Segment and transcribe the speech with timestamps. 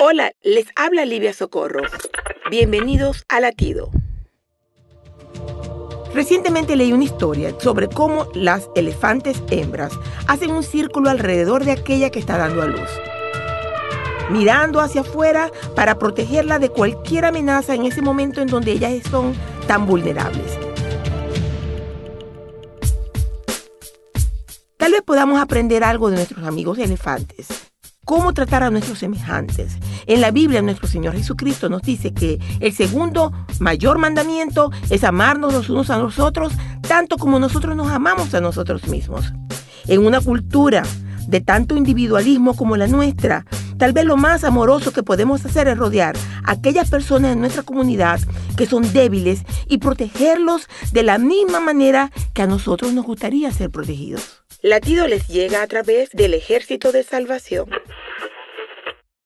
[0.00, 1.82] Hola, les habla Livia Socorro.
[2.52, 3.90] Bienvenidos a Latido.
[6.14, 9.92] Recientemente leí una historia sobre cómo las elefantes hembras
[10.28, 12.88] hacen un círculo alrededor de aquella que está dando a luz,
[14.30, 19.34] mirando hacia afuera para protegerla de cualquier amenaza en ese momento en donde ellas son
[19.66, 20.56] tan vulnerables.
[24.76, 27.57] Tal vez podamos aprender algo de nuestros amigos elefantes
[28.08, 29.76] cómo tratar a nuestros semejantes.
[30.06, 35.52] En la Biblia nuestro Señor Jesucristo nos dice que el segundo mayor mandamiento es amarnos
[35.52, 36.54] los unos a los otros
[36.88, 39.30] tanto como nosotros nos amamos a nosotros mismos.
[39.88, 40.84] En una cultura
[41.26, 43.44] de tanto individualismo como la nuestra,
[43.76, 47.62] tal vez lo más amoroso que podemos hacer es rodear a aquellas personas en nuestra
[47.62, 48.20] comunidad
[48.56, 53.68] que son débiles y protegerlos de la misma manera que a nosotros nos gustaría ser
[53.68, 54.42] protegidos.
[54.62, 57.68] Latido les llega a través del ejército de salvación.